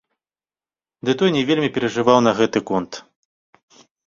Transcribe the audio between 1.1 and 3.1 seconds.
той не вельмі перажываў на гэты конт.